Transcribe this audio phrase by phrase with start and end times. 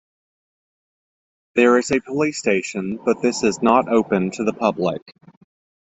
[1.53, 5.03] There is a police station but this is not open to the public.